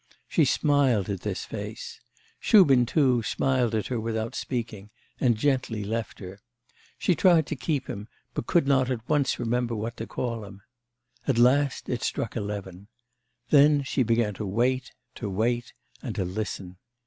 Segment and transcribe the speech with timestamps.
[0.27, 2.01] She smiled at this face.
[2.39, 4.89] Shubin, too, smiled at her without speaking,
[5.19, 6.39] and gently left her.
[6.97, 10.63] She tried to keep him, but could not at once remember what to call him.
[11.27, 12.87] At last it struck eleven.
[13.51, 15.71] Then she began to wait, to wait,
[16.01, 16.77] and to listen.